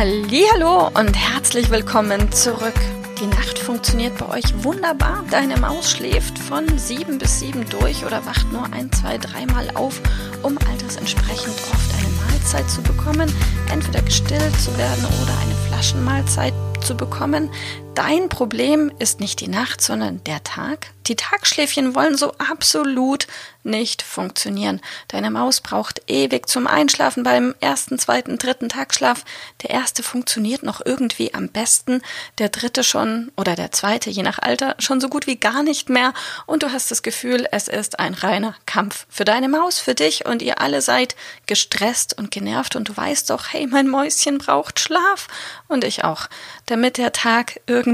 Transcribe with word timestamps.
Hallo 0.00 0.90
und 0.94 1.12
herzlich 1.14 1.70
willkommen 1.70 2.30
zurück. 2.30 2.80
Die 3.20 3.26
Nacht 3.26 3.58
funktioniert 3.58 4.16
bei 4.16 4.28
euch 4.28 4.62
wunderbar. 4.62 5.24
Deine 5.28 5.56
Maus 5.56 5.90
schläft 5.90 6.38
von 6.38 6.78
sieben 6.78 7.18
bis 7.18 7.40
sieben 7.40 7.68
durch 7.68 8.04
oder 8.06 8.24
wacht 8.24 8.52
nur 8.52 8.62
ein, 8.72 8.92
zwei, 8.92 9.18
dreimal 9.18 9.68
auf, 9.74 10.00
um 10.44 10.56
altersentsprechend 10.70 11.48
oft 11.72 11.94
eine 11.98 12.30
Mahlzeit 12.30 12.70
zu 12.70 12.80
bekommen, 12.80 13.28
entweder 13.72 14.00
gestillt 14.02 14.54
zu 14.60 14.70
werden 14.78 15.04
oder 15.04 15.36
eine 15.42 15.54
Flaschenmahlzeit 15.66 16.54
zu 16.80 16.96
bekommen. 16.96 17.50
Dein 17.98 18.28
Problem 18.28 18.92
ist 19.00 19.18
nicht 19.18 19.40
die 19.40 19.48
Nacht, 19.48 19.80
sondern 19.80 20.22
der 20.22 20.44
Tag. 20.44 20.92
Die 21.08 21.16
Tagschläfchen 21.16 21.96
wollen 21.96 22.16
so 22.16 22.32
absolut 22.34 23.26
nicht 23.64 24.02
funktionieren. 24.02 24.80
Deine 25.08 25.30
Maus 25.30 25.60
braucht 25.60 26.02
ewig 26.06 26.48
zum 26.48 26.66
Einschlafen 26.66 27.22
beim 27.22 27.54
ersten, 27.60 27.98
zweiten, 27.98 28.38
dritten 28.38 28.68
Tagschlaf. 28.68 29.24
Der 29.62 29.70
erste 29.70 30.02
funktioniert 30.02 30.62
noch 30.62 30.80
irgendwie 30.84 31.34
am 31.34 31.48
besten, 31.48 32.02
der 32.38 32.50
dritte 32.50 32.84
schon 32.84 33.32
oder 33.36 33.56
der 33.56 33.72
zweite, 33.72 34.10
je 34.10 34.22
nach 34.22 34.38
Alter, 34.38 34.76
schon 34.78 35.00
so 35.00 35.08
gut 35.08 35.26
wie 35.26 35.36
gar 35.36 35.62
nicht 35.62 35.88
mehr. 35.88 36.14
Und 36.46 36.62
du 36.62 36.72
hast 36.72 36.90
das 36.90 37.02
Gefühl, 37.02 37.46
es 37.50 37.68
ist 37.68 37.98
ein 37.98 38.14
reiner 38.14 38.54
Kampf. 38.66 39.06
Für 39.08 39.24
deine 39.24 39.48
Maus, 39.48 39.80
für 39.80 39.94
dich 39.94 40.24
und 40.24 40.40
ihr 40.40 40.60
alle 40.60 40.82
seid 40.82 41.16
gestresst 41.46 42.16
und 42.16 42.30
genervt 42.30 42.76
und 42.76 42.88
du 42.88 42.96
weißt 42.96 43.30
doch, 43.30 43.52
hey, 43.52 43.66
mein 43.66 43.88
Mäuschen 43.88 44.38
braucht 44.38 44.78
Schlaf 44.78 45.26
und 45.66 45.84
ich 45.84 46.04
auch, 46.04 46.28
damit 46.66 46.98
der 46.98 47.12
Tag 47.12 47.60
irgendwie 47.66 47.87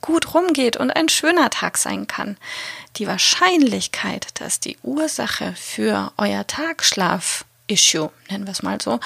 gut 0.00 0.34
rumgeht 0.34 0.76
und 0.76 0.90
ein 0.90 1.08
schöner 1.08 1.50
Tag 1.50 1.76
sein 1.76 2.06
kann 2.06 2.36
die 2.96 3.06
Wahrscheinlichkeit, 3.06 4.28
dass 4.40 4.60
die 4.60 4.78
Ursache 4.82 5.54
für 5.56 6.12
euer 6.16 6.46
Tagschlaf-Issue, 6.46 8.10
nennen 8.30 8.46
wir 8.46 8.52
es 8.52 8.62
mal 8.62 8.80
so, 8.80 9.00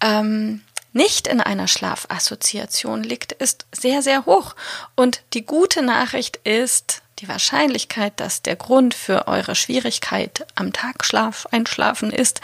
ähm, 0.00 0.62
nicht 0.92 1.26
in 1.26 1.40
einer 1.40 1.68
Schlafassoziation 1.68 3.02
liegt, 3.02 3.32
ist 3.32 3.66
sehr, 3.72 4.00
sehr 4.00 4.24
hoch. 4.24 4.54
Und 4.94 5.22
die 5.34 5.44
gute 5.44 5.82
Nachricht 5.82 6.38
ist, 6.44 7.02
die 7.18 7.28
Wahrscheinlichkeit, 7.28 8.18
dass 8.18 8.42
der 8.42 8.56
Grund 8.56 8.94
für 8.94 9.26
eure 9.26 9.54
Schwierigkeit 9.54 10.46
am 10.54 10.72
Tagschlaf 10.72 11.46
einschlafen 11.50 12.10
ist, 12.10 12.40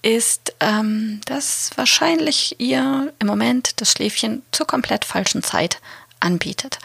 ist, 0.00 0.54
ähm, 0.60 1.20
dass 1.26 1.72
wahrscheinlich 1.76 2.60
ihr 2.60 3.12
im 3.18 3.26
Moment 3.26 3.80
das 3.80 3.92
Schläfchen 3.92 4.42
zur 4.52 4.66
komplett 4.66 5.04
falschen 5.04 5.42
Zeit 5.42 5.80
anbietet. 6.20 6.78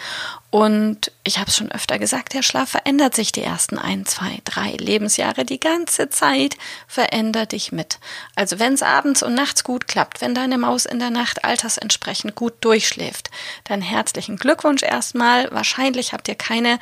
Und 0.49 1.11
ich 1.23 1.39
habe 1.39 1.49
es 1.49 1.57
schon 1.57 1.71
öfter 1.71 1.97
gesagt, 1.97 2.33
der 2.33 2.43
Schlaf 2.43 2.69
verändert 2.69 3.15
sich 3.15 3.31
die 3.31 3.41
ersten 3.41 3.77
ein, 3.77 4.05
zwei, 4.05 4.39
drei 4.45 4.71
Lebensjahre. 4.71 5.45
Die 5.45 5.59
ganze 5.59 6.09
Zeit 6.09 6.57
verändert 6.87 7.53
dich 7.53 7.71
mit. 7.71 7.99
Also 8.35 8.59
wenn 8.59 8.73
es 8.73 8.83
abends 8.83 9.23
und 9.23 9.33
nachts 9.33 9.63
gut 9.63 9.87
klappt, 9.87 10.21
wenn 10.21 10.35
deine 10.35 10.57
Maus 10.57 10.85
in 10.85 10.99
der 10.99 11.09
Nacht 11.09 11.43
altersentsprechend 11.43 12.35
gut 12.35 12.53
durchschläft, 12.61 13.31
dann 13.63 13.81
herzlichen 13.81 14.37
Glückwunsch 14.37 14.83
erstmal. 14.83 15.51
Wahrscheinlich 15.51 16.13
habt 16.13 16.27
ihr 16.27 16.35
keine 16.35 16.79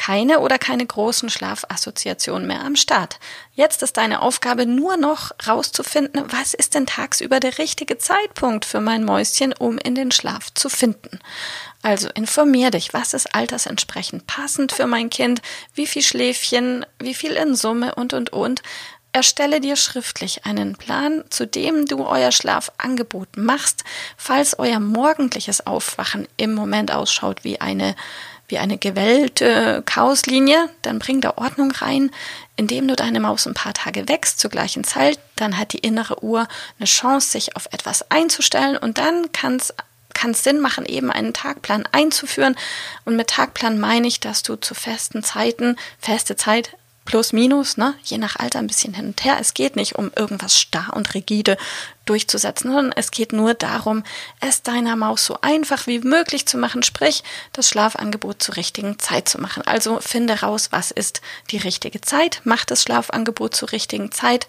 keine 0.00 0.40
oder 0.40 0.58
keine 0.58 0.86
großen 0.86 1.28
Schlafassoziationen 1.28 2.48
mehr 2.48 2.62
am 2.64 2.74
Start. 2.74 3.20
Jetzt 3.52 3.82
ist 3.82 3.98
deine 3.98 4.22
Aufgabe 4.22 4.64
nur 4.64 4.96
noch 4.96 5.32
rauszufinden, 5.46 6.24
was 6.28 6.54
ist 6.54 6.74
denn 6.74 6.86
tagsüber 6.86 7.38
der 7.38 7.58
richtige 7.58 7.98
Zeitpunkt 7.98 8.64
für 8.64 8.80
mein 8.80 9.04
Mäuschen, 9.04 9.52
um 9.52 9.76
in 9.76 9.94
den 9.94 10.10
Schlaf 10.10 10.54
zu 10.54 10.70
finden. 10.70 11.20
Also 11.82 12.08
informier 12.14 12.70
dich, 12.70 12.94
was 12.94 13.12
ist 13.12 13.34
altersentsprechend 13.34 14.26
passend 14.26 14.72
für 14.72 14.86
mein 14.86 15.10
Kind, 15.10 15.42
wie 15.74 15.86
viel 15.86 16.02
Schläfchen, 16.02 16.86
wie 16.98 17.14
viel 17.14 17.32
in 17.32 17.54
Summe 17.54 17.94
und 17.94 18.14
und 18.14 18.32
und. 18.32 18.62
Erstelle 19.12 19.60
dir 19.60 19.76
schriftlich 19.76 20.46
einen 20.46 20.76
Plan, 20.76 21.24
zu 21.28 21.46
dem 21.46 21.84
du 21.84 22.06
euer 22.06 22.32
Schlafangebot 22.32 23.36
machst, 23.36 23.84
falls 24.16 24.58
euer 24.58 24.80
morgendliches 24.80 25.66
Aufwachen 25.66 26.26
im 26.38 26.54
Moment 26.54 26.90
ausschaut 26.90 27.44
wie 27.44 27.60
eine 27.60 27.96
wie 28.50 28.58
eine 28.58 28.78
gewellte 28.78 29.82
Chaoslinie, 29.86 30.68
dann 30.82 30.98
bring 30.98 31.20
da 31.20 31.34
Ordnung 31.36 31.70
rein, 31.70 32.10
indem 32.56 32.88
du 32.88 32.96
deine 32.96 33.20
Maus 33.20 33.46
ein 33.46 33.54
paar 33.54 33.74
Tage 33.74 34.08
wächst 34.08 34.40
zur 34.40 34.50
gleichen 34.50 34.84
Zeit, 34.84 35.18
dann 35.36 35.56
hat 35.58 35.72
die 35.72 35.78
innere 35.78 36.22
Uhr 36.22 36.46
eine 36.78 36.86
Chance, 36.86 37.30
sich 37.30 37.56
auf 37.56 37.66
etwas 37.72 38.10
einzustellen 38.10 38.76
und 38.76 38.98
dann 38.98 39.32
kann 39.32 39.56
es 39.56 39.74
kann 40.12 40.32
es 40.32 40.42
Sinn 40.42 40.60
machen, 40.60 40.86
eben 40.86 41.10
einen 41.10 41.32
Tagplan 41.32 41.84
einzuführen. 41.92 42.56
Und 43.04 43.16
mit 43.16 43.28
Tagplan 43.28 43.78
meine 43.78 44.08
ich, 44.08 44.18
dass 44.18 44.42
du 44.42 44.56
zu 44.56 44.74
festen 44.74 45.22
Zeiten, 45.22 45.76
feste 45.98 46.34
Zeit 46.36 46.76
plus 47.10 47.32
minus, 47.32 47.76
ne, 47.76 47.94
je 48.04 48.18
nach 48.18 48.36
Alter 48.36 48.60
ein 48.60 48.68
bisschen 48.68 48.94
hin 48.94 49.06
und 49.06 49.24
her. 49.24 49.38
Es 49.40 49.52
geht 49.52 49.74
nicht 49.74 49.96
um 49.96 50.12
irgendwas 50.14 50.56
starr 50.56 50.92
und 50.94 51.12
rigide 51.12 51.56
durchzusetzen, 52.04 52.70
sondern 52.70 52.92
es 52.94 53.10
geht 53.10 53.32
nur 53.32 53.54
darum, 53.54 54.04
es 54.38 54.62
deiner 54.62 54.94
Maus 54.94 55.24
so 55.26 55.36
einfach 55.40 55.88
wie 55.88 55.98
möglich 55.98 56.46
zu 56.46 56.56
machen, 56.56 56.84
sprich 56.84 57.24
das 57.52 57.68
Schlafangebot 57.68 58.40
zur 58.40 58.54
richtigen 58.54 59.00
Zeit 59.00 59.28
zu 59.28 59.40
machen. 59.40 59.64
Also 59.66 59.98
finde 59.98 60.40
raus, 60.40 60.68
was 60.70 60.92
ist 60.92 61.20
die 61.50 61.56
richtige 61.58 62.00
Zeit, 62.00 62.42
mach 62.44 62.64
das 62.64 62.84
Schlafangebot 62.84 63.56
zur 63.56 63.72
richtigen 63.72 64.12
Zeit 64.12 64.46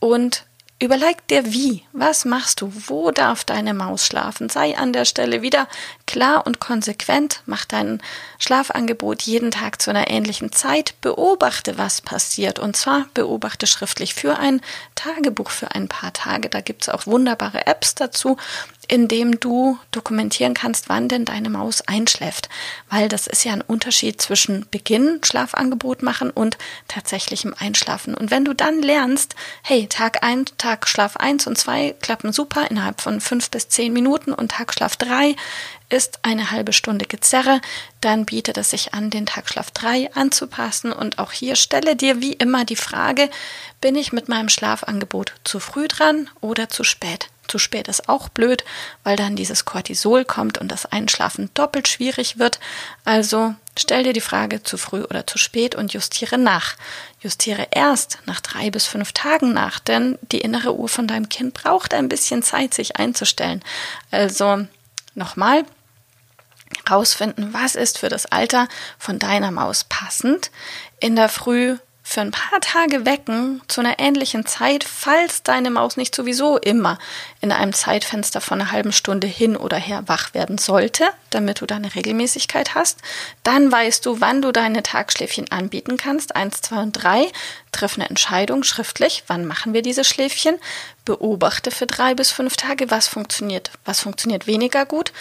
und 0.00 0.44
Überleg 0.80 1.26
dir 1.26 1.44
wie. 1.52 1.82
Was 1.92 2.24
machst 2.24 2.60
du? 2.60 2.72
Wo 2.86 3.10
darf 3.10 3.42
deine 3.42 3.74
Maus 3.74 4.06
schlafen? 4.06 4.48
Sei 4.48 4.78
an 4.78 4.92
der 4.92 5.06
Stelle 5.06 5.42
wieder 5.42 5.66
klar 6.06 6.46
und 6.46 6.60
konsequent. 6.60 7.42
Mach 7.46 7.64
dein 7.64 8.00
Schlafangebot 8.38 9.22
jeden 9.22 9.50
Tag 9.50 9.82
zu 9.82 9.90
einer 9.90 10.08
ähnlichen 10.08 10.52
Zeit. 10.52 10.94
Beobachte, 11.00 11.78
was 11.78 12.00
passiert. 12.00 12.60
Und 12.60 12.76
zwar 12.76 13.06
beobachte 13.12 13.66
schriftlich 13.66 14.14
für 14.14 14.38
ein 14.38 14.60
Tagebuch 14.94 15.50
für 15.50 15.74
ein 15.74 15.88
paar 15.88 16.12
Tage. 16.12 16.48
Da 16.48 16.60
gibt's 16.60 16.88
auch 16.88 17.08
wunderbare 17.08 17.66
Apps 17.66 17.96
dazu 17.96 18.36
indem 18.88 19.38
du 19.38 19.78
dokumentieren 19.90 20.54
kannst, 20.54 20.88
wann 20.88 21.08
denn 21.08 21.24
deine 21.24 21.50
Maus 21.50 21.82
einschläft. 21.82 22.48
Weil 22.88 23.08
das 23.08 23.26
ist 23.26 23.44
ja 23.44 23.52
ein 23.52 23.60
Unterschied 23.60 24.20
zwischen 24.20 24.66
Beginn 24.70 25.20
Schlafangebot 25.22 26.02
machen 26.02 26.30
und 26.30 26.58
tatsächlichem 26.88 27.54
Einschlafen. 27.56 28.14
Und 28.14 28.30
wenn 28.30 28.44
du 28.44 28.54
dann 28.54 28.82
lernst, 28.82 29.36
hey, 29.62 29.86
Tag 29.86 30.24
ein, 30.24 30.46
Tag 30.56 30.88
Schlaf 30.88 31.16
eins 31.16 31.46
und 31.46 31.56
zwei 31.56 31.94
klappen 32.00 32.32
super 32.32 32.70
innerhalb 32.70 33.00
von 33.00 33.20
fünf 33.20 33.50
bis 33.50 33.68
zehn 33.68 33.92
Minuten 33.92 34.32
und 34.32 34.52
Tagschlaf 34.52 34.96
drei 34.96 35.36
ist 35.88 36.20
eine 36.22 36.50
halbe 36.50 36.72
Stunde 36.72 37.06
Gezerre, 37.06 37.60
dann 38.00 38.26
bietet 38.26 38.58
es 38.58 38.70
sich 38.70 38.94
an, 38.94 39.10
den 39.10 39.26
Tagschlaf 39.26 39.70
3 39.70 40.12
anzupassen. 40.14 40.92
Und 40.92 41.18
auch 41.18 41.32
hier 41.32 41.56
stelle 41.56 41.96
dir 41.96 42.20
wie 42.20 42.34
immer 42.34 42.64
die 42.64 42.76
Frage, 42.76 43.30
bin 43.80 43.96
ich 43.96 44.12
mit 44.12 44.28
meinem 44.28 44.48
Schlafangebot 44.48 45.32
zu 45.44 45.60
früh 45.60 45.88
dran 45.88 46.28
oder 46.40 46.68
zu 46.68 46.84
spät? 46.84 47.28
Zu 47.48 47.58
spät 47.58 47.88
ist 47.88 48.10
auch 48.10 48.28
blöd, 48.28 48.62
weil 49.04 49.16
dann 49.16 49.34
dieses 49.34 49.64
Cortisol 49.64 50.26
kommt 50.26 50.58
und 50.58 50.68
das 50.70 50.84
Einschlafen 50.84 51.50
doppelt 51.54 51.88
schwierig 51.88 52.38
wird. 52.38 52.60
Also 53.06 53.54
stell 53.76 54.04
dir 54.04 54.12
die 54.12 54.20
Frage 54.20 54.62
zu 54.62 54.76
früh 54.76 55.02
oder 55.02 55.26
zu 55.26 55.38
spät 55.38 55.74
und 55.74 55.94
justiere 55.94 56.36
nach. 56.36 56.76
Justiere 57.20 57.68
erst 57.70 58.18
nach 58.26 58.42
drei 58.42 58.70
bis 58.70 58.86
fünf 58.86 59.12
Tagen 59.12 59.54
nach, 59.54 59.78
denn 59.78 60.18
die 60.30 60.42
innere 60.42 60.76
Uhr 60.76 60.90
von 60.90 61.06
deinem 61.08 61.30
Kind 61.30 61.54
braucht 61.54 61.94
ein 61.94 62.10
bisschen 62.10 62.42
Zeit, 62.42 62.74
sich 62.74 62.96
einzustellen. 62.96 63.64
Also 64.10 64.66
nochmal, 65.14 65.64
rausfinden, 66.90 67.52
was 67.52 67.74
ist 67.74 67.98
für 67.98 68.08
das 68.08 68.26
Alter 68.26 68.68
von 68.98 69.18
deiner 69.18 69.50
Maus 69.50 69.84
passend. 69.84 70.50
In 71.00 71.16
der 71.16 71.28
Früh 71.28 71.76
für 72.08 72.22
ein 72.22 72.30
paar 72.30 72.60
Tage 72.62 73.04
wecken 73.04 73.60
zu 73.68 73.82
einer 73.82 73.98
ähnlichen 73.98 74.46
Zeit, 74.46 74.82
falls 74.82 75.42
deine 75.42 75.70
Maus 75.70 75.98
nicht 75.98 76.14
sowieso 76.14 76.56
immer 76.56 76.98
in 77.42 77.52
einem 77.52 77.74
Zeitfenster 77.74 78.40
von 78.40 78.62
einer 78.62 78.72
halben 78.72 78.92
Stunde 78.92 79.26
hin 79.26 79.58
oder 79.58 79.76
her 79.76 80.04
wach 80.06 80.32
werden 80.32 80.56
sollte, 80.56 81.04
damit 81.28 81.60
du 81.60 81.66
deine 81.66 81.94
Regelmäßigkeit 81.94 82.74
hast. 82.74 83.00
Dann 83.42 83.70
weißt 83.70 84.06
du, 84.06 84.22
wann 84.22 84.40
du 84.40 84.52
deine 84.52 84.82
Tagschläfchen 84.82 85.52
anbieten 85.52 85.98
kannst. 85.98 86.34
Eins, 86.34 86.62
zwei 86.62 86.80
und 86.80 86.92
drei. 86.92 87.30
Triff 87.72 87.96
eine 87.96 88.08
Entscheidung 88.08 88.62
schriftlich. 88.62 89.24
Wann 89.26 89.44
machen 89.44 89.74
wir 89.74 89.82
diese 89.82 90.02
Schläfchen? 90.02 90.58
Beobachte 91.08 91.70
für 91.70 91.86
drei 91.86 92.14
bis 92.14 92.30
fünf 92.30 92.58
Tage, 92.58 92.90
was 92.90 93.08
funktioniert, 93.08 93.70
was 93.86 94.00
funktioniert 94.00 94.46
weniger 94.46 94.84
gut, 94.84 95.14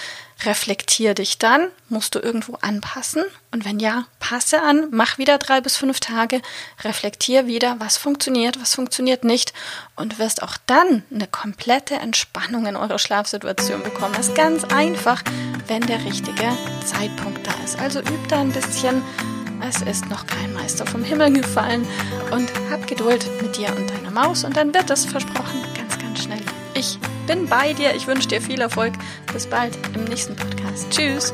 reflektier 0.43 1.13
dich 1.13 1.37
dann, 1.37 1.69
musst 1.87 2.13
du 2.13 2.19
irgendwo 2.19 2.57
anpassen 2.59 3.23
und 3.53 3.63
wenn 3.63 3.79
ja, 3.79 4.03
passe 4.19 4.61
an, 4.61 4.89
mach 4.91 5.17
wieder 5.17 5.37
drei 5.37 5.61
bis 5.61 5.77
fünf 5.77 6.01
Tage, 6.01 6.41
reflektier 6.83 7.47
wieder, 7.47 7.77
was 7.79 7.95
funktioniert, 7.95 8.59
was 8.59 8.75
funktioniert 8.75 9.23
nicht 9.23 9.53
und 9.95 10.19
wirst 10.19 10.43
auch 10.43 10.57
dann 10.65 11.03
eine 11.09 11.25
komplette 11.25 11.95
Entspannung 11.95 12.65
in 12.65 12.75
eurer 12.75 12.99
Schlafsituation 12.99 13.81
bekommen. 13.81 14.13
Das 14.17 14.27
ist 14.27 14.35
ganz 14.35 14.65
einfach, 14.65 15.23
wenn 15.67 15.87
der 15.87 16.03
richtige 16.03 16.51
Zeitpunkt 16.85 17.47
da 17.47 17.53
ist. 17.63 17.79
Also 17.79 17.99
üb 17.99 18.27
da 18.27 18.41
ein 18.41 18.51
bisschen. 18.51 19.01
Es 19.65 19.81
ist 19.81 20.05
noch 20.07 20.27
kein 20.27 20.53
Meister 20.53 20.85
vom 20.85 21.03
Himmel 21.03 21.31
gefallen 21.31 21.87
und 22.31 22.51
hab 22.69 22.85
Geduld 22.87 23.25
mit 23.41 23.57
dir 23.57 23.73
und 23.75 23.89
deiner 23.89 24.11
Maus 24.11 24.43
und 24.43 24.55
dann 24.55 24.73
wird 24.73 24.89
es 24.89 25.05
versprochen 25.05 25.76
schnell. 26.17 26.41
Ich 26.73 26.99
bin 27.27 27.47
bei 27.47 27.73
dir. 27.73 27.95
Ich 27.95 28.07
wünsche 28.07 28.27
dir 28.27 28.41
viel 28.41 28.61
Erfolg. 28.61 28.93
Bis 29.33 29.45
bald 29.45 29.77
im 29.95 30.03
nächsten 30.05 30.35
Podcast. 30.35 30.89
Tschüss. 30.89 31.33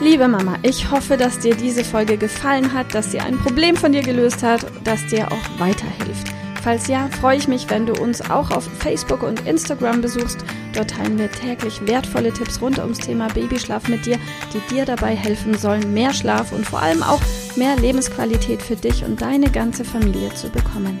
Liebe 0.00 0.26
Mama, 0.26 0.58
ich 0.62 0.90
hoffe, 0.90 1.16
dass 1.16 1.38
dir 1.38 1.54
diese 1.54 1.84
Folge 1.84 2.16
gefallen 2.16 2.72
hat, 2.72 2.94
dass 2.94 3.12
sie 3.12 3.20
ein 3.20 3.38
Problem 3.38 3.76
von 3.76 3.92
dir 3.92 4.02
gelöst 4.02 4.42
hat, 4.42 4.66
dass 4.84 5.06
dir 5.06 5.30
auch 5.30 5.60
weiterhilft. 5.60 6.32
Falls 6.62 6.86
ja, 6.86 7.08
freue 7.20 7.36
ich 7.36 7.48
mich, 7.48 7.68
wenn 7.70 7.86
du 7.86 7.92
uns 7.94 8.20
auch 8.30 8.50
auf 8.52 8.64
Facebook 8.78 9.22
und 9.22 9.46
Instagram 9.46 10.00
besuchst. 10.00 10.44
Dort 10.74 10.90
teilen 10.90 11.18
wir 11.18 11.30
täglich 11.30 11.84
wertvolle 11.86 12.32
Tipps 12.32 12.60
rund 12.60 12.78
ums 12.78 12.98
Thema 12.98 13.28
Babyschlaf 13.28 13.88
mit 13.88 14.06
dir, 14.06 14.18
die 14.54 14.74
dir 14.74 14.84
dabei 14.84 15.14
helfen 15.16 15.58
sollen, 15.58 15.92
mehr 15.92 16.12
Schlaf 16.12 16.52
und 16.52 16.64
vor 16.64 16.80
allem 16.80 17.02
auch 17.02 17.20
mehr 17.56 17.76
Lebensqualität 17.76 18.62
für 18.62 18.76
dich 18.76 19.04
und 19.04 19.20
deine 19.20 19.50
ganze 19.50 19.84
Familie 19.84 20.32
zu 20.34 20.48
bekommen. 20.50 21.00